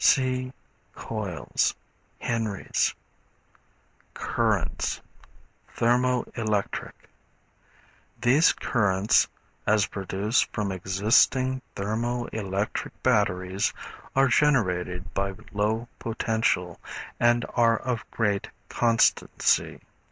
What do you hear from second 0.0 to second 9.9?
(See Coils, Henry's.) Currents, Thermo electric. These currents, as